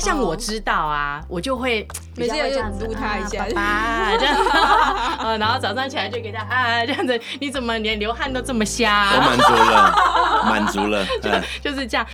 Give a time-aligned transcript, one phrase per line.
[0.00, 4.36] 像我知道啊，我就会 每次要这样撸他一下，啊， 这样，
[5.20, 9.10] 呃，然后早上起来就给他啊，这样子，你怎么连流汗都这么瞎？
[9.14, 9.94] 我满足了，
[10.44, 11.04] 满足了，
[11.62, 12.06] 就就是这样。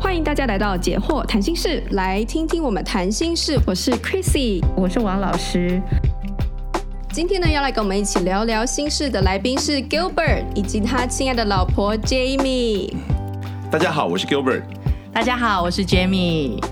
[0.00, 3.58] 欢迎大家来到解惑谈心室，来听听我们谈心事。
[3.66, 5.80] 我是 Chrissy，我是王老师。
[7.12, 12.94] 今天呢，要来跟我们一起聊聊心事的来宾是 Gilbert 以及他亲爱的老婆 Jamie。
[13.70, 14.62] 大家好，我是 Gilbert。
[15.18, 16.64] 大家好，我是 Jamie。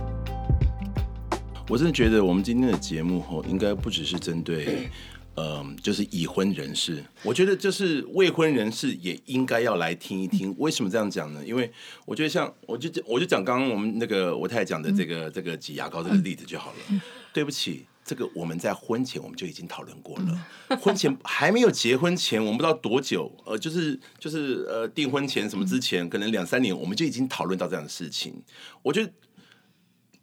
[1.68, 4.88] 我真的觉得我们今天的节目吼，应该不只是针对，
[5.34, 7.02] 嗯，就是已婚人士。
[7.24, 10.54] 我觉得就是未婚人士也应该要来听一听。
[10.58, 11.44] 为什么这样讲呢？
[11.44, 11.68] 因为
[12.04, 17.00] 我觉得像，我就我就讲刚刚我们那个我太太讲的这个这个挤牙膏这个例子就好了。
[17.32, 17.84] 对不起。
[18.06, 20.46] 这个我们在婚前我们就已经讨论过了，
[20.80, 28.40] 婚前还没有结婚前，我们不知道多久，呃，就是就是呃订婚前什么之前，可能两三年，我们就已经讨论到这样的事情。
[28.82, 29.12] 我觉得，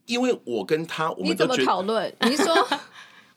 [0.06, 2.16] 因为我跟他，我们都觉得你怎么讨论？
[2.22, 2.80] 你说。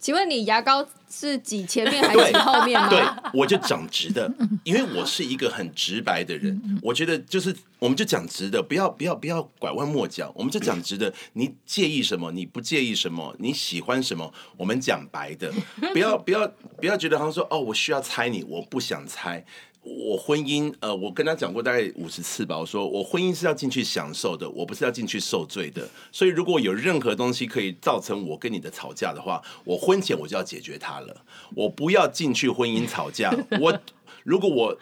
[0.07, 2.89] 请问你牙膏是挤前面还是挤后面吗？
[2.89, 3.03] 对，
[3.35, 6.79] 我就讲直的，因为我是一个很直白的人。
[6.81, 11.12] 我觉得就是，我们就讲直的，不要不要不要拐弯抹角，我们就讲直的。
[11.33, 12.31] 你介意什么？
[12.31, 13.34] 你不介意什么？
[13.41, 14.33] 你喜欢什么？
[14.57, 15.53] 我们讲白的，
[15.93, 16.47] 不要不要
[16.79, 19.45] 不要觉得好像说哦，我需要猜你，我不想猜。
[19.89, 22.59] 我婚姻，呃，我跟他讲过大概五十次吧。
[22.59, 25.89] 我说我婚姻是要进去享受的，我不是要进去受罪的。
[26.11, 31.25] 所以如果有任何东西可以造成我跟你的吵架的话，我婚前我就要解决它了。
[31.55, 33.33] 我不要进去婚姻吵架。
[33.62, 33.81] 我
[34.25, 34.77] 如果我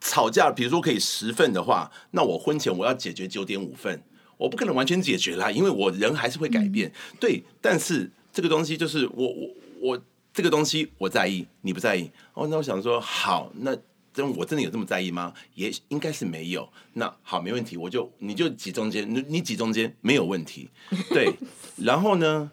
[0.00, 4.02] 吵架，比如说可以十份的话，那我婚前我要解决九点五份。
[4.38, 6.92] 我不可能完全解决啦，因为我人还是会改变。
[7.20, 9.48] 对，但是这个东西就是我我
[9.80, 10.02] 我
[10.34, 12.10] 这个东西我在意，你不在意。
[12.34, 13.76] 哦，那我想说好那。
[14.12, 15.32] 真我真的有这么在意吗？
[15.54, 16.68] 也应该是没有。
[16.94, 20.68] 那好，没问题，我就你就挤中间，你你挤中间没有问题。
[21.10, 21.32] 对，
[21.76, 22.50] 然后呢，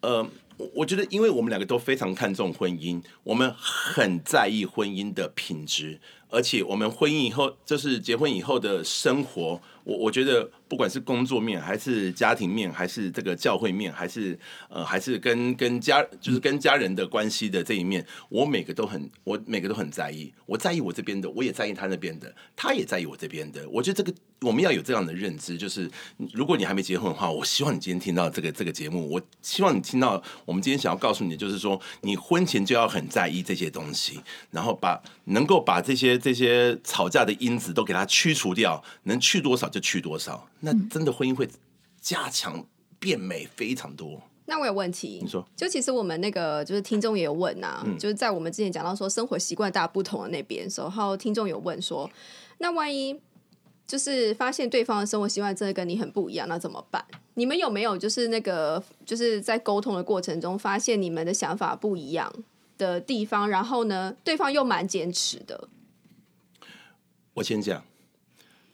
[0.00, 0.26] 呃，
[0.74, 10.50] 我觉得因为我们两个都非常看重婚姻，我们很在意婚姻的品质，而且我们婚姻以后就是结婚以后的生活，我我觉得。
[10.72, 14.38] 不管是工作面，还是家庭面，还是这个教会面，还是
[14.70, 20.32] 呃，还是跟跟家，就是跟家人的关系的这一面，我每个都很，我每个都很在意。
[20.46, 23.68] 我在意我这边的，我也在意他那边的，他也在意我这边的。
[23.68, 25.90] 我觉得这个我们要有这样的认知，就是
[26.32, 34.18] 如果你还没结婚的话，我希望你今天听到这个这个节目，我希望你听到我们今天想要告诉你的，就是说你婚前就要很在意这些东西，
[34.50, 40.46] 然后把能够把这些这些吵架的因子都给它去除掉，能去多少就去多少。
[40.60, 41.48] 那真的婚姻会
[42.00, 42.64] 加强
[43.00, 44.22] 变美非常多。
[44.44, 52.10] 那我有问题，你说，就其实我们那个就是听众也有问啊，嗯、就是在我们之前讲到说生活习惯大不同的那边然后听众有问说，
[52.58, 53.18] 那万一
[53.86, 57.04] 就是发现对方的生活习惯真的跟你很不一样，那怎么办？
[57.34, 62.30] 你们有没有就是那个就是在沟通的过程中发现你们的想法不一样
[62.76, 65.68] 的地方，然后呢，对方又蛮坚持的？
[67.34, 67.82] 我先讲，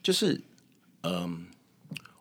[0.01, 0.41] 就是
[1.03, 1.47] 嗯。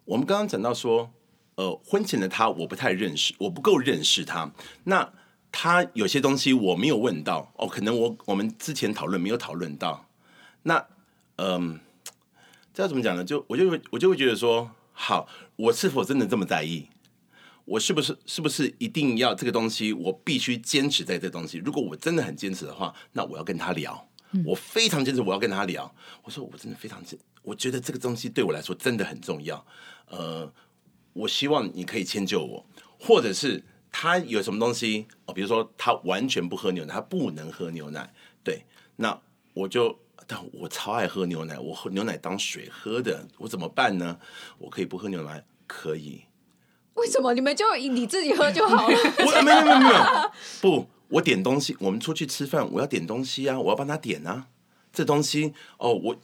[0.05, 1.11] 我们刚刚讲到说，
[1.57, 4.51] 呃，婚前的他我不太认识，我不够认识他。
[4.85, 5.13] 那
[5.53, 10.07] 他有些东西我没有问到，哦，可能我我们之前讨论没有讨论到。
[10.63, 10.87] 那，
[11.37, 11.79] 嗯、
[12.73, 13.23] 这要怎么讲呢？
[13.23, 16.89] 就我就会我就会觉得说，好，我是否真的这么在意？
[17.67, 19.93] 我是不是是不是一定要这个东西？
[19.93, 21.59] 我必须坚持在这东西。
[21.59, 24.09] 如果我真的很坚持的话，那我要跟他聊。
[24.45, 25.95] 我非常坚持，我要跟他聊。
[26.23, 29.65] 我说我真的非常坚，我觉得这个东西对我来说真的很重要。
[30.09, 30.53] 呃，
[31.13, 32.67] 我希望你可以迁就我，
[32.99, 38.13] 或者是他有什么东西哦，比如说他完全不喝牛奶，他不能喝牛奶，
[38.45, 38.65] 对，
[38.97, 39.19] 那
[39.55, 44.19] 我就，但我超爱喝牛奶，我喝牛奶当水喝的，我怎么办呢？
[44.59, 46.23] 我可以不喝牛奶，可以。
[46.95, 48.97] 为什么你们就你自己喝就好了？
[49.19, 54.49] 我没有没有没有，不，我点东西，我们出去吃饭，我要点东西啊，我要帮他点啊，
[54.93, 56.17] 这东西哦，我。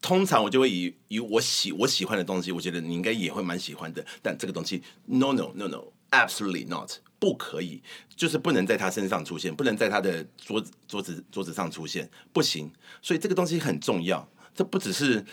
[0.00, 4.06] 通常我就会以以我喜我喜欢的东西，我觉得你应该也会蛮喜欢的。
[4.22, 7.82] 但这个东西，no no no no absolutely not，不可以，
[8.14, 12.70] 就是不能在他身上出现，不能在他的桌子桌子桌子上出现，不行。
[13.02, 15.26] 所以这个东西很重要，这不只是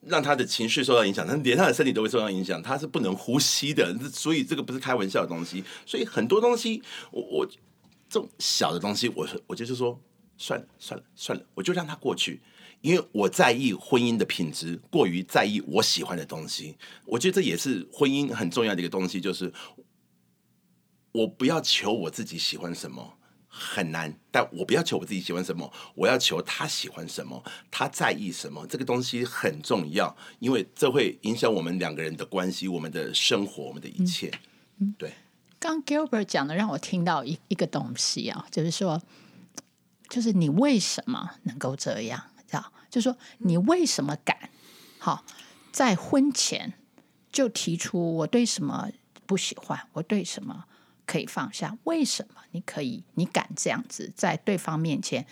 [0.00, 3.94] 让他的情绪受到影响，他连他的身体都会受到影响，他是不能呼吸的。
[4.10, 5.62] 所以这个不是开玩笑的东西。
[5.84, 6.82] 所以很多东西，
[7.12, 7.48] 我我
[8.08, 10.00] 这种小的东西，我我就是说，
[10.36, 12.40] 算了算了算了，我就让他过去。
[12.80, 16.76] 因为我在意婚姻的品质，过于在意我喜欢的东西。
[17.04, 19.52] 我觉得这也是婚姻很重要的一个东西，就是
[21.10, 23.18] 我不要求我自己喜欢什么，
[23.48, 34.30] 很难，但我不要求我自己喜欢什么，我要求他喜欢什么，他在意什么，这个东西很重要，因为这会影响我们两个人的关系，我们的生活，我们的一切。
[34.78, 35.12] 嗯，对。
[35.60, 39.02] 刚 Gilbert 讲的让我听到一一个东西啊，就是说，
[40.08, 42.22] 就是你为什么能够这样？
[42.46, 42.72] 知道？
[42.88, 44.50] 就是说，你为什么敢？
[44.98, 45.24] 好，
[45.72, 46.74] 在婚前
[47.32, 48.88] 就提出我对什么
[49.26, 50.66] 不喜欢，我对什么
[51.04, 51.76] 可以放下？
[51.84, 53.02] 为什么你可以？
[53.14, 55.26] 你敢这样子在对方面前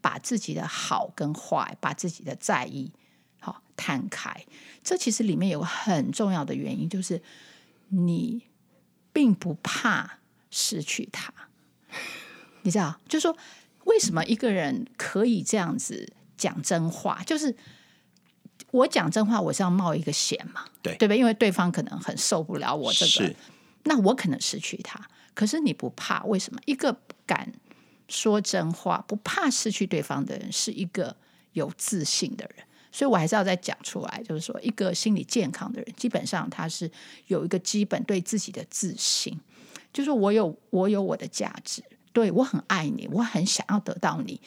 [0.00, 2.92] 把自己的好跟坏，把自己的在意
[3.38, 4.46] 好摊开？
[4.82, 7.22] 这其实里面有个很重要的原因，就是
[7.90, 8.42] 你。
[9.16, 10.18] 并不怕
[10.50, 11.32] 失去他，
[12.60, 13.00] 你知道？
[13.08, 13.34] 就是说，
[13.84, 17.22] 为什么一个人可以这样子讲真话？
[17.24, 17.56] 就是
[18.72, 21.14] 我讲真话，我是要冒一个险嘛，对对吧？
[21.14, 23.34] 因为对方可能很受不了我这个，
[23.84, 25.00] 那我可能失去他。
[25.32, 26.60] 可是你不怕，为什么？
[26.66, 27.50] 一个敢
[28.10, 31.16] 说真话、不怕失去对方的人，是一个
[31.54, 32.66] 有自信的人。
[32.96, 36.90] 所以，我还是要再讲出来，就是说，一个心理健康的人，基本上他是
[37.26, 39.38] 有一个基本对自己的自信，
[39.92, 41.82] 就是我有我有我的价值，
[42.14, 44.40] 对，我很爱你，我很想要得到你，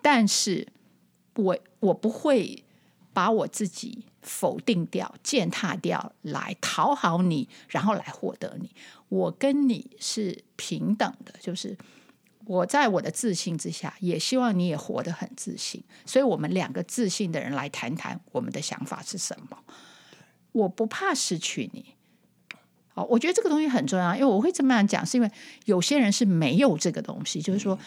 [0.00, 0.68] 但是
[1.34, 2.62] 我我不会
[3.12, 8.70] 把我自己否定掉、践踏掉来讨好你，然后来获得你。
[9.08, 11.76] 我跟你是平等的，就是。
[12.48, 15.84] 我在我的自信之下，也希望你也活得很自信。
[16.06, 19.58] 所以，我们两个自信的人来谈谈我们的想法是什么。
[20.52, 21.94] 我不怕失去你。
[22.94, 25.30] 哦，我觉得这个东西很重要，因为我会这么样讲，是因为
[25.66, 27.78] 有些人是没有这个东西，就是说，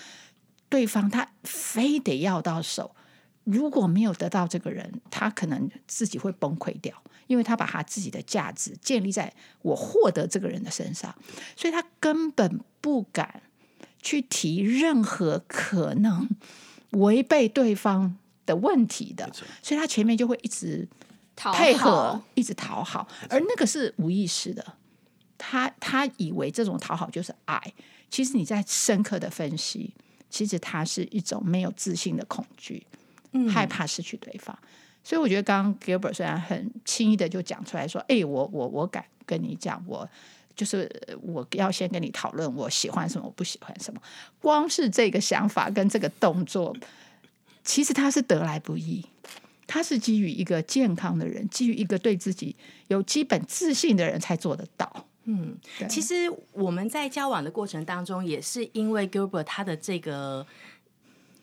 [0.70, 2.96] 对方他非得要到手，
[3.44, 11.16] 如果没有得到这个人，他可能自己会崩溃掉，因为他把他自己的价值建立在我获得这个人的身上，
[11.58, 13.42] 所以他根本不敢。
[14.02, 16.28] 去提任何可能
[16.92, 19.32] 违背对方的问题的，
[19.62, 20.88] 所以他前面就会一直
[21.36, 24.74] 配合，一直讨好，而那个是无意识的。
[25.38, 27.62] 他他以为这种讨好就是爱，
[28.10, 29.94] 其实你在深刻的分析，
[30.30, 32.86] 其实他是一种没有自信的恐惧，
[33.50, 34.58] 害怕失去对方。
[35.04, 40.08] 所以我觉得刚刚 Gilbert 虽然很轻易的就讲出来说：“哎，我我我敢跟你讲我。”
[40.56, 40.90] 就是
[41.22, 44.02] 我要先跟你讨论我喜欢什么，我不喜欢什么。
[44.40, 46.76] 光是这个想法跟这个动作，
[47.64, 49.06] 其实他是得来不易。
[49.68, 52.56] 他是基于一个健康的人，基于一个对自己
[52.88, 55.08] 有基本自信的人才做得到。
[55.24, 55.56] 嗯，
[55.88, 60.46] 其实我们在交往的过程当中，也是因为 Gilbert 他的这个。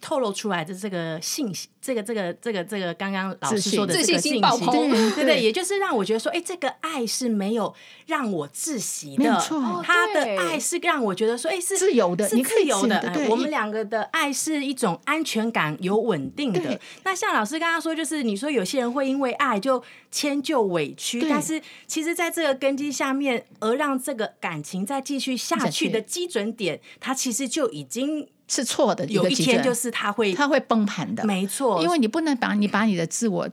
[0.00, 7.74] 透露出来的这个信息，这个这个这个这个刚刚老师说的这个信息，对对对，也就是让我觉得说，哎，这个爱是没有
[8.06, 13.26] 让我窒息的，没错，他的爱是让我觉得说，哎，是自由的，是自由的。
[13.28, 16.80] 我们两个的爱是一种安全感，有稳定的。
[17.02, 28.28] 那像老师刚刚说，就是你说有些人会因为爱就迁就委屈，但是其实在这个根基下面，而让这个感情再继续下去的基准点，它其实就已经。
[28.48, 31.80] 是错的，有一天就是他会，他会崩盘的，没错。
[31.82, 33.48] 因为你不能把你把你的自我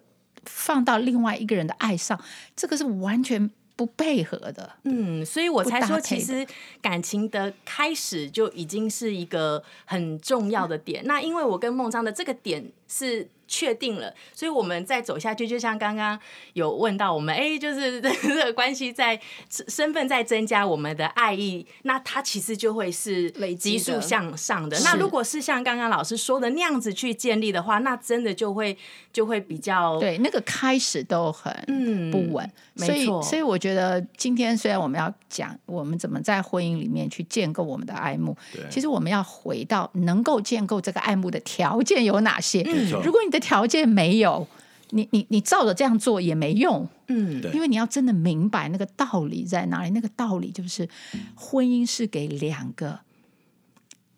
[0.45, 2.19] 放到另外一个人的爱上，
[2.55, 4.71] 这个是完全不配合的。
[4.85, 6.47] 嗯，所以我才说，其实
[6.81, 11.03] 感情的开始就已经是一个很重要的点。
[11.03, 13.29] 嗯、那因为我跟孟章的这个点是。
[13.47, 16.19] 确定了，所以我们再走下去，就像刚刚
[16.53, 24.79] 有问到我们，哎，就是 这个关系在身份在增加，我们的爱意，那它其实就会是累急速向上的。
[24.79, 28.77] 那如果是像刚刚老师说的那样子去建立的话，那真的就会
[29.13, 32.49] 就会比较对那个开始都很嗯不稳。
[32.77, 38.35] 所以，所以我觉得今天虽然我们要讲我们怎么在婚姻里面去建构我们的爱慕，
[38.69, 42.61] 其实我们要回到能够建构这个爱慕的条件有哪些？
[42.65, 44.47] 嗯，如果你的条件没有，
[44.89, 46.87] 你你你照着这样做也没用。
[47.07, 49.91] 嗯，因为你要真的明白那个道理在哪里。
[49.91, 50.89] 那个道理就是，
[51.35, 52.99] 婚姻是给两个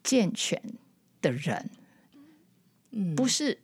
[0.04, 0.62] 健全
[1.22, 1.70] 的人，
[2.92, 3.60] 嗯，不是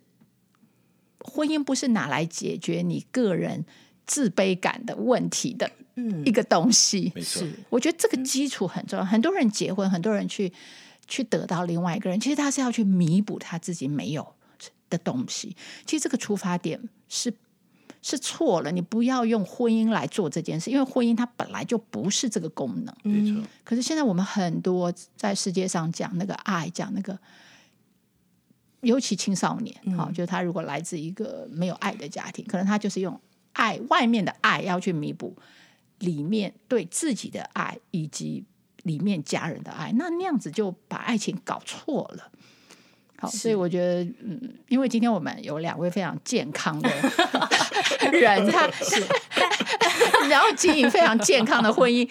[1.20, 3.66] 婚姻不是拿来解决你个人。
[4.06, 5.72] 自卑感的问题的
[6.26, 7.48] 一个东西，没错。
[7.70, 9.06] 我觉得这个基础很重要。
[9.06, 10.52] 很多人结婚，很多人去
[11.08, 14.36] 去得到另外一个人，其实他是要去弥补他自己没有
[14.90, 15.56] 的东西。
[15.86, 16.80] 其实这个出发点
[17.10, 17.34] 是
[18.02, 18.72] 是错了。
[18.72, 22.96] 你不要用婚姻来做这件事，因为婚姻它本来就不是这个功能。
[23.04, 23.42] 没错。
[23.64, 27.18] 可是现在我们很多在世界上讲那个爱，讲那个，
[28.82, 33.20] 尤其青少年，好，就是他如果来自一个没有爱的家庭，可能他就是用。
[33.56, 35.38] 爱外面的爱要去弥补
[36.00, 38.44] 里面对自己的爱，以及
[38.82, 42.32] 里面家人的爱，那那样子就把爱情搞错了。
[43.24, 46.90] 好，所以我觉得，嗯，因为今天我们有两位非常健康的
[48.12, 49.02] 人， 他是，
[50.30, 52.08] 然后经营非常健康的婚姻，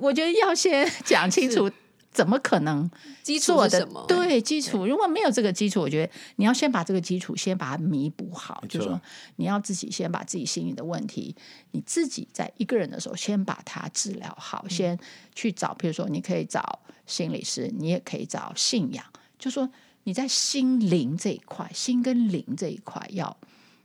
[0.00, 1.70] 我觉得要先讲清楚。
[2.12, 2.88] 怎么可能
[3.24, 3.84] 基础的？
[4.06, 8.62] 对，基础，如果没有这个基础，我觉得你要先把这个基础先把它弥补好。
[8.68, 9.00] 就是说，
[9.34, 11.34] 你要自己先把自己心里的问题，
[11.72, 14.96] 你自己在一个人的时候先把它治疗好，先
[15.34, 19.04] 去找，比如说你可以找心理师，你也可以找信仰。
[19.36, 19.68] 就说
[20.04, 23.36] 你在心灵这一块，心跟灵这一块要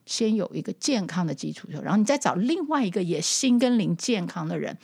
[0.06, 4.78] 先有一个健康的基础，然后你再找另外一个也心跟灵健康的人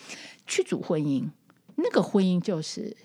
[0.45, 1.29] 去组婚姻，
[1.75, 2.97] 那个婚姻就是。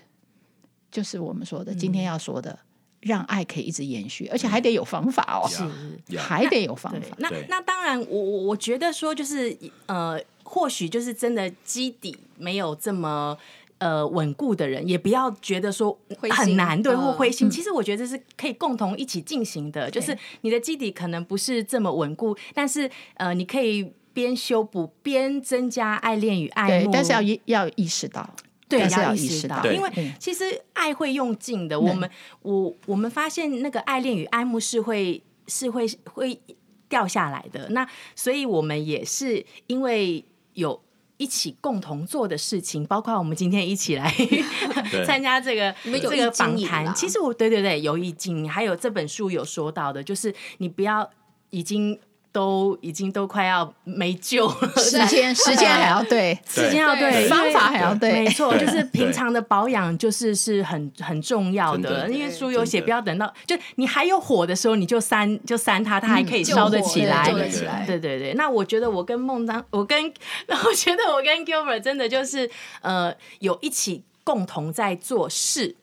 [0.92, 2.58] 就是我们说的，今天要说的，嗯、
[3.02, 7.16] 让爱可以一直延续，而且还得有方法哦，是，还得有方法。
[7.18, 9.56] 那那，那当然我，我我觉得说，就是
[9.87, 13.38] 呃，或许就是真的基底没有这么
[13.80, 15.99] 呃稳固的人，也不要觉得说
[16.30, 17.49] 很难，对，或灰心。
[17.49, 28.28] 嗯、其实我觉得这是可以共同一起进行的，就是你的基底可能不是这么稳固，但是呃，你可以边修补边增加爱恋与爱慕，但是要要意识到。
[28.68, 30.44] 对，要意识到，因为其实
[30.75, 31.80] 爱会用尽的。
[31.80, 32.08] 我们，
[32.42, 36.40] 我我们发现那个爱恋与爱慕是会是会会
[36.88, 37.68] 掉下来的。
[37.70, 37.84] 那
[38.14, 40.80] 所以我们也是因为有
[41.20, 44.10] 一起共同做的事情，包括我们今天一起来
[45.06, 46.94] 参加这个这个访谈。
[46.94, 51.08] 其实我对对对有意境，还有这本书有说到的，就是你不要
[51.50, 52.00] 已经。
[52.32, 62.08] 都已经都快要没救了，时间 时间还要对，时间要对，方法还要对，没错，就是平常的保养就是是很很重要的。
[62.08, 67.84] 因为书有写，不要等到就你还有火的时候，你就删就删它，它还可以烧得起来，得起来。
[67.87, 70.00] 对对对，那我觉得我跟孟章，我跟
[70.46, 72.49] 我觉得我跟 Gilbert 真的就是
[72.82, 75.75] 呃有一起共同在做事，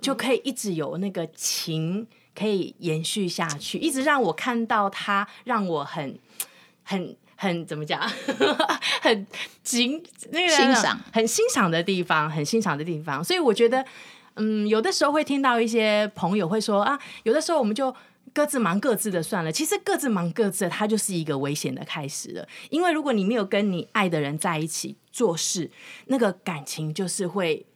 [0.00, 2.08] 就可以一直有那个情。
[2.34, 6.18] 可以延续下去，一直让我看到他，让我很、
[6.82, 8.00] 很、很怎么讲，
[9.02, 9.26] 很
[9.62, 13.22] 欣那个欣赏，很欣赏的地方，很欣赏的地方。
[13.22, 13.84] 所以我觉得，
[14.36, 17.94] 嗯，有的时候会听到一些朋友会说啊，有的时候我们就
[18.32, 19.52] 各自忙各自的算了。
[19.52, 22.48] 其实各自忙各自的，它就是一个危险的开始了。
[22.70, 25.70] 因为如果你没有跟你爱的人在一起做事，
[26.06, 27.66] 那个感情就是会。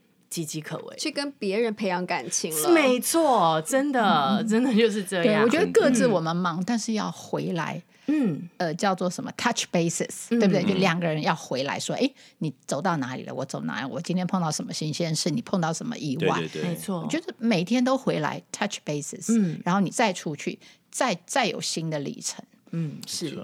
[0.45, 5.43] 岌岌可危，去跟别人培养感情了，是没错，真的，嗯、真的就是这样。
[5.43, 10.62] 我觉得各自我们忙，嗯、但是要回来，嗯，呃，叫做什么 touch bases，、嗯、对不对？
[10.64, 13.35] 就两个人要回来说，哎、嗯，你走到哪里了？
[13.35, 13.88] 我走哪里？
[13.90, 15.31] 我今天碰到什么新鲜事？
[15.31, 16.38] 你碰到什么意外？
[16.40, 20.59] 对对对，没错，就是每天都回来 touch bases，嗯，然后你再出去，
[20.90, 23.38] 再再有新的里程，嗯，是。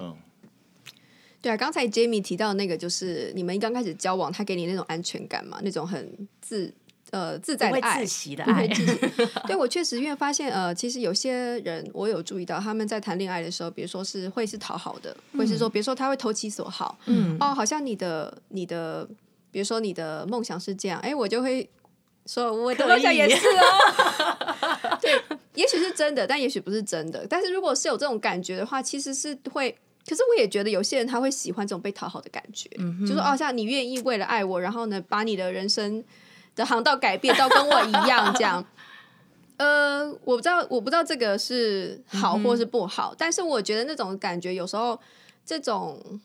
[1.40, 6.72] 对啊，刚才 Jamie 提到那个，就是你们一刚开始交往，他给你那种安全感嘛，那种很自
[7.12, 8.66] 呃自在的爱，会窒息的 爱。
[9.46, 19.08] 对，我确实因为发现呃，其实有些人我有注意到，他们在谈恋爱的时候，比如说是会是讨好的，嗯、会是说，比如说他会投其所好，嗯，哦，好像你的你的，
[19.50, 21.68] 比如说你的梦想是这样，哎，我就会
[22.26, 24.98] 说我的梦想也是哦。
[25.00, 25.20] 对，
[25.54, 27.26] 也许是真的，但也许不是真的。
[27.28, 29.76] 但是如果是有这种感觉的话，其实是会。
[30.04, 36.02] 可是我也觉得有些人他会喜欢这种被讨好的感觉，嗯、就是哦，像你愿意为了爱我，然后呢，把你的人生
[36.54, 38.64] 的航道改变到跟我一样这样。
[39.58, 44.98] 呃，我不知道，我不知道这个是好或是不好，嗯、但是我觉得那种感觉有时候
[45.44, 46.20] 这种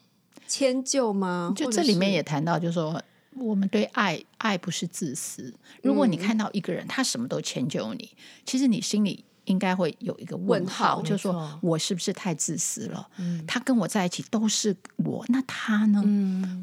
[0.47, 1.53] 迁就吗？
[1.55, 2.99] 就这里面也谈到，就是说
[3.35, 5.53] 我们对爱，爱不是自私。
[5.83, 9.23] 如果你看到一个人他什么都迁就你，嗯、其实你心里。
[9.47, 13.09] 应该会有一个问号，就是说我是不是太自私了？
[13.47, 16.03] 他跟我在一起都是我，那他呢？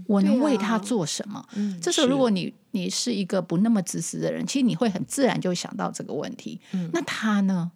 [0.06, 1.44] 我能为他做什么？
[1.82, 6.60] 这时候，如果你你是一个不那么自私的人，其实你会很自然就想到这个问题。
[6.92, 7.72] 那他呢？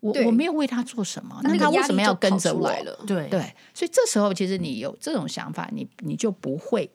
[0.00, 2.72] 我我没有为他做什么，那他为什么要跟着我？
[3.06, 6.90] 对对，所以这时候其实你有这种想法，你你就不会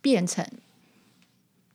[0.00, 0.46] 变成。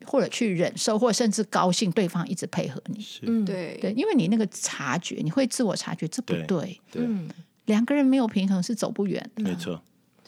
[0.05, 3.05] 或者去忍受，或者甚至高兴，对方一直配合你。
[3.21, 6.79] 嗯，对对，因为你那个察觉，你会自我察觉，这不对。
[6.91, 7.07] 对，
[7.65, 9.43] 两个人没有平衡是走不远的。
[9.43, 9.81] 没错。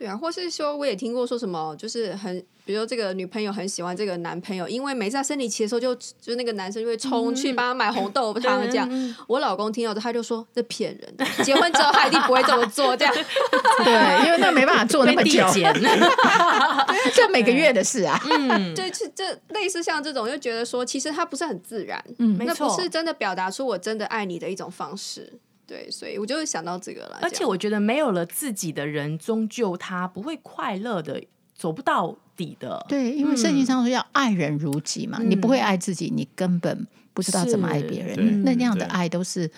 [0.04, 2.46] 对啊，或是说，我也听过说什么，就是很。
[2.66, 8.86] 比如说，这个女朋友很喜欢这个男朋友，因为每次他生理期的时候就，就就那个男生就会冲去帮他买红豆汤 这样。
[8.90, 13.14] 嗯、我老公听到他就说：“这骗人的，结婚之后他一定不会这么做。”这样，
[13.84, 15.46] 对，因为那没办法做那么久，
[17.14, 18.18] 这每个月的事啊。
[18.30, 25.34] 嗯，对，是这类似像这种，就觉得说，其实他不是很自然，嗯，那不是真的表达出我真的爱你的一种方式。
[25.74, 27.18] 对，所以我就会想到这个了。
[27.20, 31.24] 而且我觉得，没有了自己的人，终究他不会快乐的。
[31.56, 32.84] 走不到底的。
[32.90, 38.44] 对，因为圣经上说要爱人如己嘛，嗯、你不会爱自己，你根本不知道怎么爱别人。
[38.44, 39.50] 那那样的爱都是，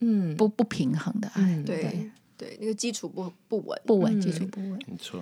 [0.00, 1.62] 嗯，不不平衡的爱。
[1.66, 5.20] 对，对，那个基础不不稳，不稳，基础不稳，没错。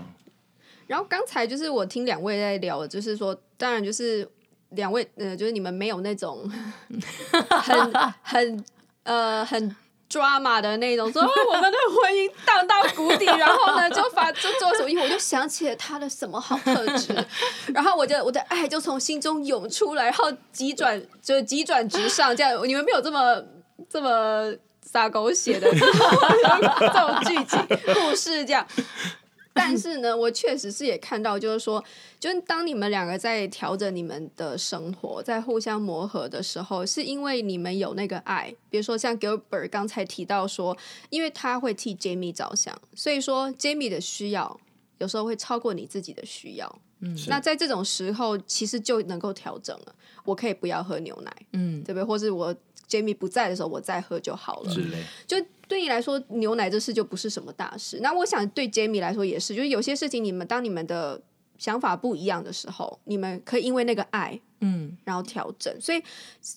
[0.88, 4.28] 然后刚才就是我听两位在聊，就是说，当然就是
[4.70, 6.50] 两位，呃，就是你们没有那种
[7.62, 8.64] 很很
[9.04, 9.74] 呃很
[10.10, 17.14] drama 的那种，说我们的婚姻荡到谷底，然后呢就发就做什么，我就想起了他的什么好特质，
[17.74, 23.42] 然后我就我的爱就从心中涌出来，然后急转就急转直上，这样你们没有这么
[23.90, 28.66] 这么撒狗血的 这种剧情故事这样。
[29.56, 31.82] 但是呢，我确实是也看到，就是说，
[32.20, 38.54] 就是当你们两个在调整你们的生活，在互相磨合的时候，是因为你们有那个爱。
[38.68, 40.76] 比如说，像 Gilbert 刚才提到说，
[41.08, 44.60] 因为他会替 Jamie 着想，所以说 Jamie 的需要
[44.98, 46.78] 有时候会超过你自己的需要。
[47.00, 49.94] 嗯，那在这种时候，其实就能够调整了。
[50.24, 52.04] 我可以不要喝牛奶，嗯，对不对？
[52.04, 52.54] 或是我
[52.88, 54.70] Jamie 不在的时候，我再喝就好了。
[54.70, 55.36] 是嘞，就。
[55.68, 57.98] 对你来说，牛奶这事就不是什么大事。
[58.00, 61.20] 那我想对 Jamie 来说也是，就是有些事情，你们当你们的
[61.58, 65.74] 想法不一样的时候，你们可以因为那个爱，嗯，然后调整。
[65.80, 66.02] 所以，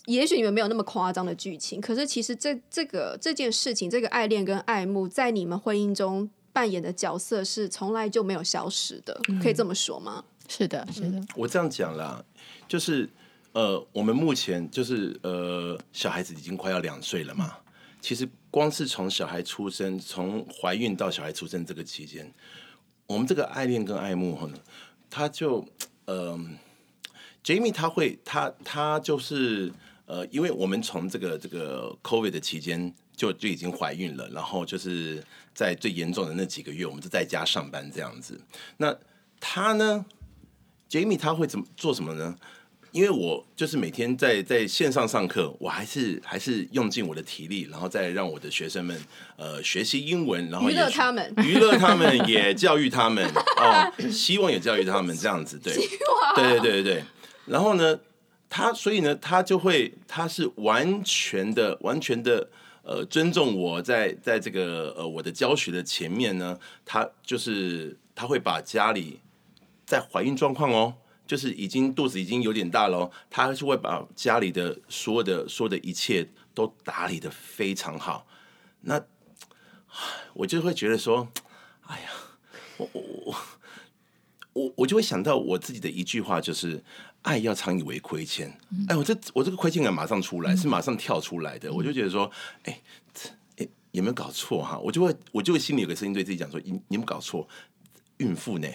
[0.05, 10.23] 也许你们没有那么夸张的剧情，可是其实这这个这件事情，这个爱恋跟爱慕，在你们婚姻中扮演的角色是从来就没有消失的，嗯、可以这么说吗？
[10.47, 11.21] 是的，是的。
[11.35, 12.23] 我这样讲啦，
[12.67, 13.09] 就是
[13.53, 17.55] 呃，我们目前就是呃，小孩子已经快要两岁了嘛。
[18.01, 22.33] 其实光是从小孩出生，从怀孕到小孩出生这个期间，
[23.05, 24.49] 我们这个爱恋跟爱慕哈，
[25.09, 25.63] 他就
[26.05, 26.39] 呃
[27.43, 29.71] ，Jamie 他会他他就是
[30.05, 38.41] 呃，因为我们从这个这个 COVID 的期间就就已经怀孕了，然后就是在最严重的那几个月，我们就在家上班这样子。
[38.77, 38.97] 那
[39.39, 40.03] 他呢
[40.89, 42.35] ，Jamie 他会怎么做什么呢？
[42.91, 48.99] 因为我就是每天在在线上上课，我还是还是用尽我的体力，然后再让我的学生们
[49.37, 53.23] 呃学习英文，然后娱乐他们，娱乐他们也教育他们
[53.57, 55.87] 哦，希望也教育他们这样子，对，对
[56.35, 57.03] 对对对对。
[57.45, 57.99] 然后呢，
[58.49, 62.49] 他所以呢，他就会他是完全的完全的
[62.81, 69.19] 呃尊重我在在这个呃我的教学的前面呢，他就是他会把家里
[69.85, 70.95] 在怀孕状况哦。
[71.29, 78.25] 就是已经肚子已经有点大了，他是会把家里的所有的所有的一切都打理得非常好。
[78.81, 78.99] 那
[80.33, 81.31] 我就会觉得说，
[81.81, 82.09] 哎呀，
[82.77, 83.35] 我我我
[84.53, 86.83] 我我就会想到我自己的一句话，就是
[87.21, 88.51] 爱要常以为亏欠。
[88.87, 91.71] 哎，我这我这个亏欠感马上出来，是马上跳出来的。
[91.71, 92.31] 我就觉得说，
[92.63, 92.81] 哎，
[93.91, 94.79] 有没有搞错哈？
[94.79, 97.47] 我就会我就会心里有个声音对自己讲说，你你有没有搞错？
[98.17, 98.67] 孕妇呢？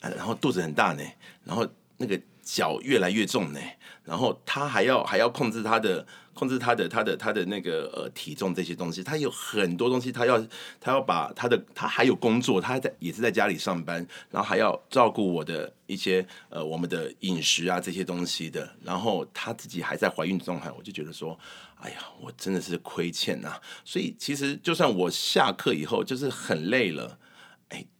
[0.00, 1.02] 然后肚子很大呢，
[1.44, 1.66] 然后。
[2.04, 3.60] 那个脚越来越重呢，
[4.04, 10.38] 然后他还要还要控制他的控制他的他的他的那个呃体重这些东西，他有很多东西，他要
[10.78, 21.38] 他要把他的他还有工作，他在也是在家里上班，然后还要照顾我的一些呃我们的饮食啊这些东西的，然后他自己还在怀孕状态，我就觉得说，
[21.80, 27.18] 哎呀，我真的是亏欠呐，所以其实就算我下课以后就是很累了。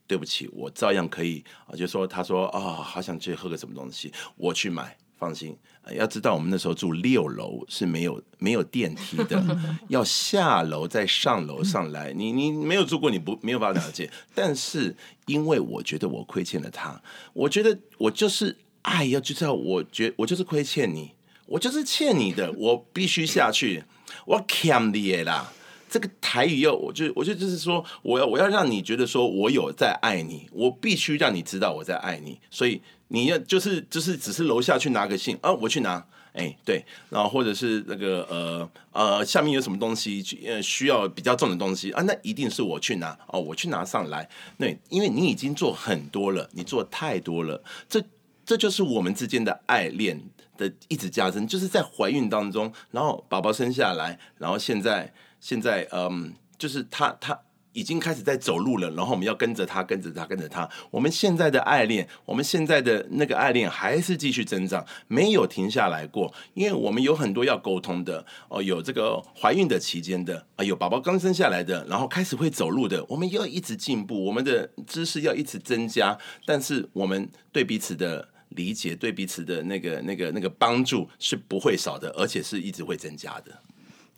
[0.07, 5.57] 对不起，我照样可以啊，就说他说啊、哦，好想去喝个什么东西，我去买，放心。
[5.93, 9.45] 要知道我们那时候住六楼是没有没有电梯的，
[9.89, 12.11] 要下楼再上楼上来。
[12.15, 14.11] 你你没有住过，你不没有办法了解。
[14.35, 17.03] 但是因为我觉得我亏欠了他，
[17.35, 21.13] 我觉得我就是爱要知道，我觉我就是亏欠你，
[21.45, 23.85] 我就是欠你的，我必须下去，
[24.25, 25.53] 我欠你啦。
[25.95, 44.29] 这个台语要，我就我就就是说，我要我要让你觉得说我有在爱你，我必须让你知道我在爱你，所以你要就是就是只是楼下去拿个信啊，我去拿，哎对，然后或者是那个呃呃下面有什么东西呃需要比较重的东西啊，那一定是我去拿哦，我去拿上来，
[44.59, 48.03] 对，因为你已经做很多了，你做太多了，这
[48.45, 50.21] 这就是我们之间的爱恋
[50.57, 55.15] 的一直加深，就是在怀孕当中，然后宝宝生下来，然后现在。
[55.45, 57.39] 现在，嗯，就是他，他
[57.75, 60.67] 已经开始在走路了，然后我们要跟着他，跟着他，跟着他。
[60.91, 66.33] 我们现在的爱恋，我们现在的那个爱恋还是继续增长，没有停下来过。
[66.55, 76.17] 因为我们有很多要沟通的，哦，有这个怀孕的期间的，啊，有宝宝刚生下来的，然后开始会走路的，我们要一直进步，我们的知识要一直增加。
[76.47, 83.53] 但是我们对彼此的理解，对彼此的那个、那个、那个帮助是不会少的，而且是一直会增加的。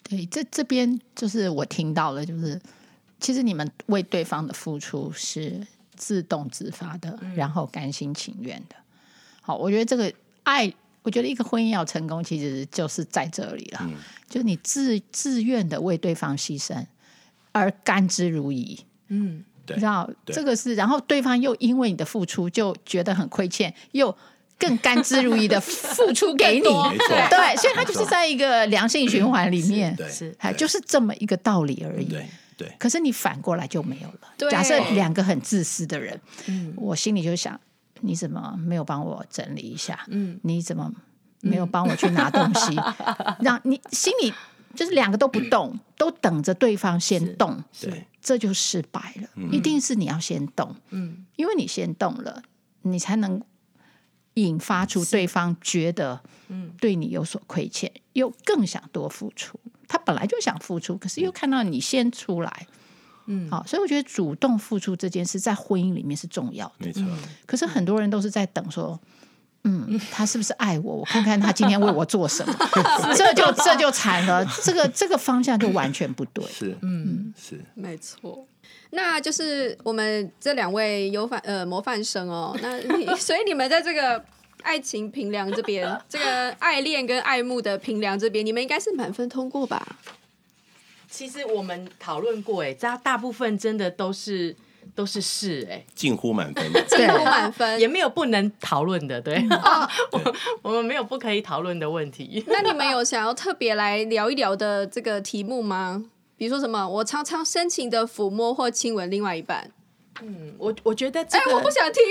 [0.09, 2.61] 对，这这边就是我听到了，就是
[3.19, 5.66] 其实你们为对方的付出是
[5.97, 8.77] 自动自发的，然后甘心情愿的。
[9.40, 10.12] 好，我觉得这个
[10.45, 13.95] 爱，我觉得一个婚姻要成功，其实就是在这里了，嗯、
[14.29, 16.87] 就你自自愿的为对方牺牲，
[17.51, 18.79] 而甘之如饴。
[19.09, 24.16] 嗯，你知道这个是，然后对方又因为你的付出就觉得很亏欠，又。
[24.59, 26.62] 更甘之如饴的付出给你，
[27.29, 32.16] 对，所以他就是在一个良性循环里面，是，就是这么一个道理而已。
[32.57, 34.51] 对，可是你反过来就没有了。
[34.51, 36.19] 假设两个很自私的人，
[36.77, 37.61] 我心里就想，
[38.01, 40.07] 你怎么没有帮我整理一下？
[40.09, 40.90] 嗯，你怎么
[41.40, 42.75] 没有帮我去拿东西？
[43.40, 44.33] 让你心里
[44.75, 49.29] 就是两个都不动，都等着对方先动，对，这就失败了。
[49.53, 52.42] 一定是你要先动，嗯，因为你先动了，
[52.83, 53.42] 你才能。
[54.37, 56.20] 引发出对方觉得，
[56.81, 59.59] 对你有所亏欠，又更想多付出。
[59.88, 62.66] 他本来就想付出，可是又看到你先出来，
[63.27, 66.87] 嗯，好，所以我觉得主动付出这件事在婚姻里面是重要的。
[66.87, 67.03] 没错。
[67.46, 69.15] 可是很多人都是在等说，嗯，
[70.11, 70.96] 他是不是爱我？
[70.96, 72.55] 我看看他今天为我做什么，
[73.16, 74.44] 这就这就惨了。
[74.62, 76.44] 这个这个方向就完全不对。
[76.46, 78.46] 是，嗯，是，没错。
[78.90, 82.81] 那就是我们这两位有范呃模范生哦，那
[83.16, 84.24] 所以你们在这个
[84.62, 89.98] 爱情评量这边，这个爱恋跟爱慕的评量这边，你们应该是满分通过吧？
[91.09, 94.55] 其实我们讨论过，哎，大大部分真的都是
[94.97, 102.43] 都是是，哎，近乎满分， 近乎满分，也没有不能讨论的，对，哦、 我我们没有不可以讨论的问题。
[102.49, 106.07] 那你们有想要特别来聊一聊的这个题目吗？
[106.39, 109.71] 比如说什么，我常常深情的抚摸或亲吻另外一半。
[110.22, 112.02] 嗯，我我觉得这个，哎，我不想听。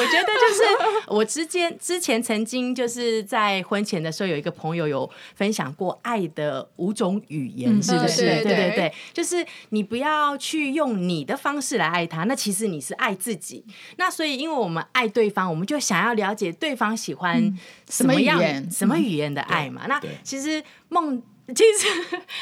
[0.00, 0.62] 我觉得就是
[1.06, 8.22] 我之间之前曾经就是在婚前的时候，有一个朋友有分享过爱的五种语言，嗯、是不是？
[8.22, 13.64] 对对对，对，就是你不要去用你的方式来爱他，那其实你是爱自己。
[13.96, 17.56] 那所以，因为我们爱对方，我们就想要了解对方喜欢
[17.88, 19.82] 什么样、嗯、什么语言的爱嘛。
[19.84, 21.22] 嗯、那其实梦。
[21.54, 21.86] 其实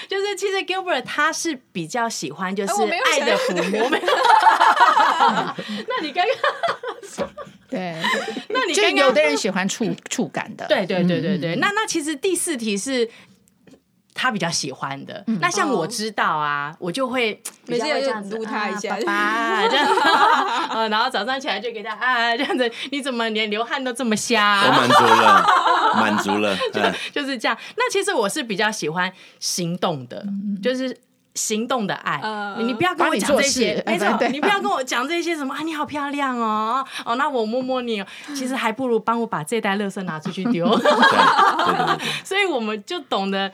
[0.08, 2.72] 就是，其实 Gilbert 他是比较喜欢就是
[3.12, 3.88] 爱的抚摸。
[5.88, 7.28] 那你刚刚
[7.70, 7.94] 对，
[8.48, 11.56] 那你刚刚就有的人喜欢触触感的，对对对对对。
[11.56, 13.08] 那那其实第四题是。
[14.20, 19.86] 他比较喜欢的，嗯、那像我知道啊，哦、我就会 每次这样子撸他一下，啊、爸爸这样，
[20.90, 24.64] 然后早上起来就给他啊这样子，你怎么连流汗都这么瞎？
[24.66, 25.46] 我满足了，
[25.94, 27.56] 满足了， 就就是这样。
[27.76, 30.98] 那其实我是比较喜欢行动的，嗯、就是。
[31.34, 38.04] 行动的爱，呃、你不要跟我讲这些，没错， 你不要跟我讲这些什么啊，你好漂亮哦，哦，那我摸摸你，
[38.34, 40.66] 其实还不如帮我把这袋垃圾拿出去丢。
[42.24, 43.52] 所以我们就懂得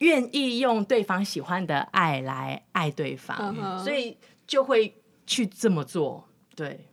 [0.00, 4.94] 愿意用对方喜欢的爱来爱对方，嗯、所以就会
[5.26, 6.86] 去这么做，对。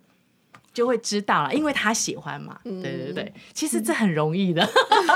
[0.73, 2.59] 就会知道了，因为他喜欢嘛。
[2.63, 4.63] 对对对，其实这很容易的，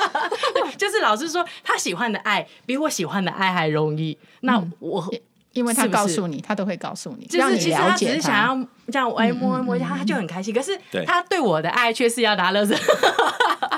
[0.76, 4.18] 就是老师说他喜欢的爱比我喜欢的爱还容易。
[4.40, 5.08] 那我
[5.54, 10.52] 因为他告诉你，他都会告诉你，就是其实他只是想要这样哎摸一摸他，他就很开心。
[10.52, 10.76] 可是
[11.06, 12.76] 他对我的爱却是要拿乐子，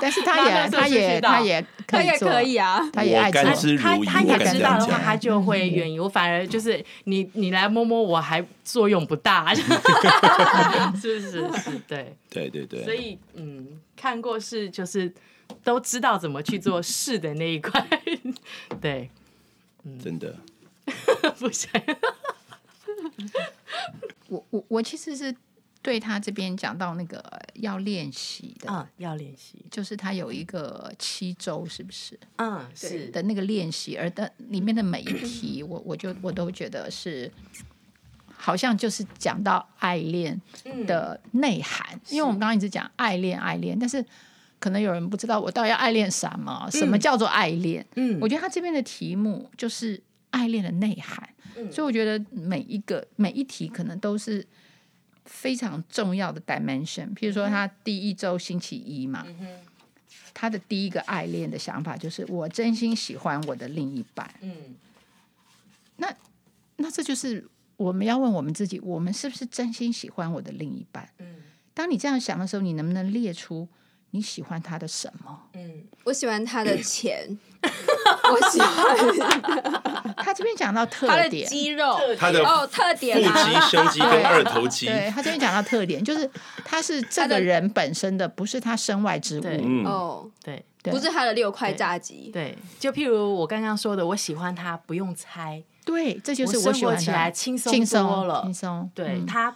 [0.00, 5.98] 但是他也 他也他也他也可以啊，他也爱他他也知道的话，他就会愿意。
[6.00, 9.54] 我反而就是你你来摸摸我还作用不大，
[11.00, 12.84] 是是是，对对对对。
[12.84, 15.12] 所以嗯，看过是就是
[15.62, 17.84] 都知道怎么去做事的那一块，
[18.80, 19.10] 对，
[19.84, 20.34] 嗯，真的
[21.38, 21.70] 不想。
[24.28, 25.34] 我我我其实是。
[25.84, 27.22] 对他这边讲到那个
[27.56, 32.18] 要练习的，嗯，要练习，就是他有一个七周，是不是？
[32.36, 37.30] 嗯，是的那个练习，而的里面的每一题，我我就我都觉得是，
[38.34, 40.40] 好像就是讲到爱恋
[40.86, 44.02] 的内涵，嗯、因为我们刚刚一直讲爱恋爱恋，但是
[44.58, 47.86] 可能有人不知道我到底要爱恋什么，什么叫做爱恋？
[47.96, 54.46] 嗯，我觉得他这边的题目就是爱恋的内涵，嗯、所以我觉得每一个每一题可能都是。
[55.24, 59.60] 非常重要的 dimension，譬如说他第一周星期一嘛，嗯、
[60.32, 64.32] 他的第一个爱恋的想法就是我真心喜欢我的另一半。
[64.40, 64.74] 嗯，
[65.96, 66.14] 那
[66.76, 71.08] 那这就是我们要问我们自己，我们是不是真心喜欢我的另一半？
[71.18, 71.36] 嗯，
[71.72, 73.66] 当你这样想的时候，你能不能列出
[74.10, 75.48] 你喜欢他的什么？
[75.54, 77.38] 嗯，我喜欢他的钱。
[78.32, 80.14] 我喜欢。
[80.16, 84.86] 他这边讲到特点，他的肌肉，他的哦特点，腹肌、胸肌跟二头肌。
[84.92, 86.28] 对，他这边讲到特点，就是
[86.64, 89.44] 他是这个人本身的，不是他身外之物。
[89.84, 92.30] 哦，对，不是他的六块炸鸡。
[92.32, 98.90] 对，就譬如我刚刚说的，我喜欢他不用猜，对，这就是我生活起来轻松多了，轻松。
[98.94, 99.54] 对他，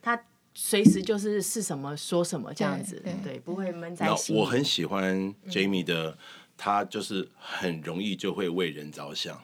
[0.00, 0.18] 他
[0.54, 4.40] 随时就是是什么说什么这样子，对，不会闷在心里。
[4.40, 6.16] 我很喜欢 Jamie 的，
[6.56, 9.40] 他就是很容易就会为人着想，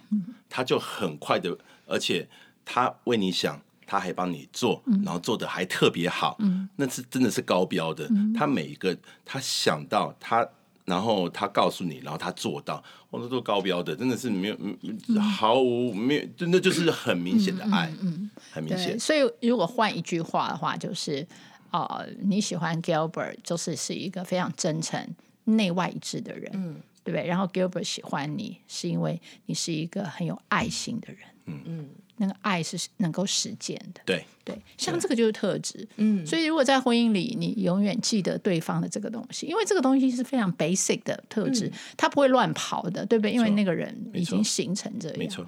[0.49, 2.29] 他就很快的，而且
[2.65, 3.61] 他为你想。
[3.85, 8.07] 他还帮你做，然后做的还特别好，嗯、那是真的是高标的。
[8.09, 10.49] 嗯、他每一个他想到他，
[10.87, 18.99] 然后他告诉你，然后他做到，我、哦、那都高标的，真的是没有，嗯、毫无没有，真的就是很明显的爱，嗯，嗯很明显。
[18.99, 21.27] 所以如果换一句话的话，就是
[21.71, 25.07] 呃，你喜欢 Gilbert，就是是一个非常真诚、
[25.45, 27.27] 内外一致的人，嗯，对不对？
[27.27, 31.89] 然后 Gilbert 喜欢你，是因为你是一个很有爱心的人，嗯嗯。
[32.19, 43.33] 那个爱是能够实践的，对对，像这个就是特质，嗯，所以如果在婚姻里，你永远记得对方的这个东西，因为这个东西是非常 basic 的特质，嗯、他不会乱跑的，对不对？
[43.33, 45.45] 因为那个人已经形成这样，没错。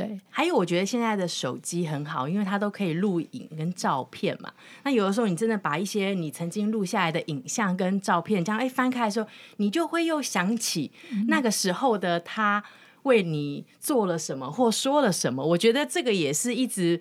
[0.00, 4.52] 对，还有我觉得现在的手机很好，因为它都可以录影跟照片嘛。
[4.84, 10.90] 那有的时候你真的把一些你曾经录下来的影像跟照片，这样哎翻开的时候，你就会又想起
[11.28, 12.62] 那个时候的他。
[13.04, 15.42] 为你做了什么或说了什么？
[15.42, 17.00] 我觉得这个也是一直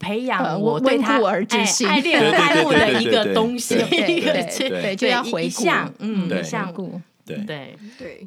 [0.00, 1.20] 培养我对他
[1.86, 3.76] 爱恋爱慕的一个东西。
[3.76, 5.64] 对，就要回顾，
[6.00, 8.26] 嗯，回顾，对对对，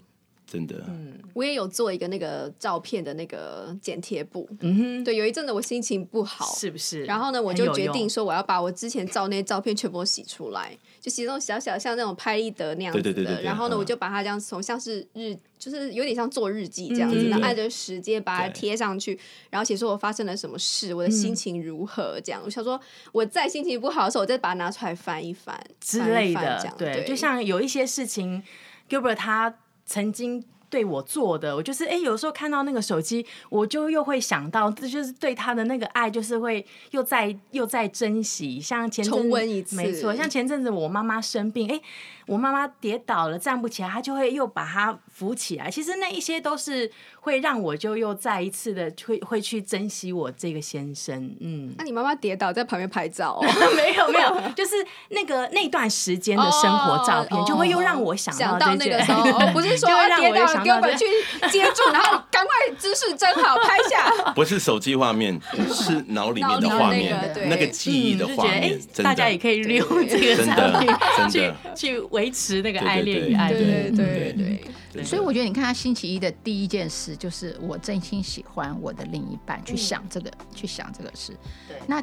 [0.56, 0.84] 真的。
[0.88, 4.48] 嗯，我也有做一个那个照片的那个剪贴簿。
[4.62, 7.04] 嗯哼，对，有一阵子我心情不好，是不是？
[7.04, 10.78] 然后呢，我就决定说我要把我之前照那些照片全部洗出来。
[11.02, 19.16] 就洗那种小小像那种拍立得那样子的，对对对对对，然后呢，嗯、我就把它这样从像是日，就是有点像做日记这样子的，然后按着时间把它贴上去，
[19.52, 22.42] 然后写说我发生了什么事，我的心情如何这样。
[22.42, 28.42] 嗯、我想说我在心情不好的时候，我再把它拿出来翻一翻之类的，这样对，对就像有一些事情
[28.90, 30.44] ，Gilbert 他曾经。
[30.68, 38.60] 对我做的，我就是哎，有时候看到那个手机，我就又会想到，这就是对他的那个爱，就是会又在又在珍惜。
[38.60, 41.80] 像前阵子，重温一次，没错，像前阵子我妈妈生病，哎。
[42.28, 45.70] 我妈妈跌倒了，站不起来，她就会又把她扶起来。
[45.70, 51.36] 其实那一些都是会让我就又再一次的会会去珍惜我这个先生。
[51.40, 53.40] 嗯，那你妈妈跌倒在旁边拍照？
[53.42, 54.76] 哦 没有没有，就是
[55.10, 59.24] 那个那段时间的生活照片，就会又让我想到那个时候。
[59.54, 61.06] 不是说跌倒了，给我们去
[61.52, 64.34] 接住，然后赶快姿势真好拍下。
[64.34, 65.40] 不是手机画面，
[65.72, 67.16] 是脑里面的画面，
[67.48, 68.80] 那个记忆的画面。
[69.04, 70.90] 大家也可以利用这个产品
[71.30, 72.02] 去去。
[72.16, 74.62] 维持那个爱恋与爱，对对对
[74.94, 75.04] 对。
[75.04, 81.36] 所以我觉得，你看他星期一的第一件事，就是我真心喜欢我的另一半，去想这个，去想这个事。
[81.68, 81.78] 对。
[81.86, 82.02] 那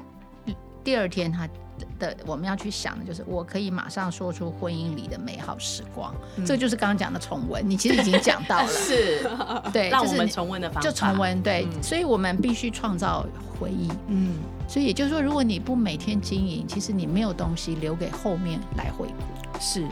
[0.84, 1.48] 第二天他
[1.98, 6.14] 的我们要去想的就是，我可以马上说出婚姻里的美好时光。
[6.46, 8.66] 这就是刚刚讲的重温，你其实已经讲到了。
[8.72, 9.28] 是。
[9.72, 10.88] 对，让我们重温的方法。
[10.88, 11.66] 就重温，对。
[11.82, 13.26] 所以我们必须创造
[13.58, 13.90] 回忆。
[14.08, 14.36] 嗯。
[14.68, 19.60] 所以也就是说，如果你不每天经营，其实你没有东西留给后面来回顾。
[19.60, 19.86] 是，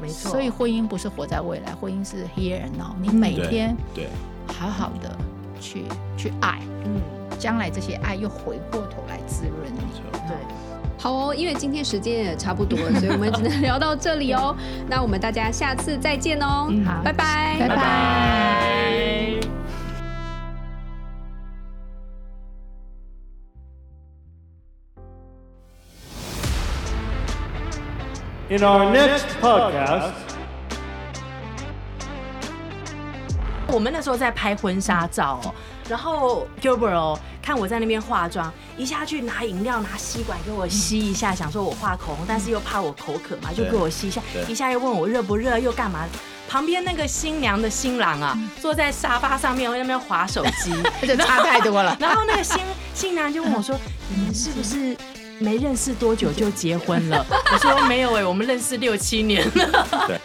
[0.00, 0.30] 没错。
[0.30, 2.94] 所以婚姻不是活在未来，婚姻是 here and now。
[3.00, 4.08] 你每天对，
[4.48, 5.16] 好好的
[5.60, 5.84] 去
[6.16, 7.00] 去爱，嗯，
[7.38, 10.02] 将来这些爱又回过头来滋润你。
[10.26, 10.36] 对，
[11.02, 14.56] 好哦，因为今天时间也差不多了，所以我们只能聊到这里哦。
[14.88, 19.40] 那我们大家下次再见哦，好，拜拜，拜拜。
[28.48, 30.10] In our next podcast，
[33.66, 35.54] 我们那时候在拍婚纱照哦，
[35.88, 46.06] 然后 Gilbert 哦，看我在那边化妆，一下去拿饮料，拿吸管给我吸一下，想说我画口红，但是又怕我口渴嘛，就给我吸一下，一下又问我热不热，又干嘛？
[46.48, 50.72] 旁边那个新娘的新郎啊，坐在沙发上面，在那边划手机，
[51.06, 51.96] 这差太多了。
[52.00, 52.58] 然后那个新
[52.94, 53.76] 新娘就问我说
[54.14, 54.96] ：“你们是不是？”
[55.40, 57.26] 没认识多久就结婚了？
[57.52, 60.06] 我说没有哎、欸，我们认识六七年了。
[60.06, 60.20] 对。